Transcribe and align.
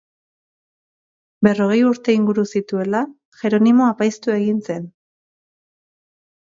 Berrogei 1.47 1.83
urte 1.89 2.15
inguru 2.21 2.47
zituela, 2.55 3.05
Jeronimo 3.43 3.87
apaiztu 3.93 4.35
egin 4.41 4.61
zen. 4.71 4.93